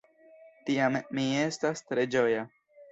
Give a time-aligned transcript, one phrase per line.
[0.69, 2.47] Tiam mi estas tre ĝoja.